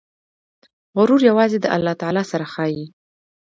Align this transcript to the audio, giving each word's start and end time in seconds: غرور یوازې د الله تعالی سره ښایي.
غرور 0.97 1.21
یوازې 1.29 1.57
د 1.61 1.65
الله 1.75 1.93
تعالی 2.01 2.23
سره 2.31 2.45
ښایي. 2.53 2.85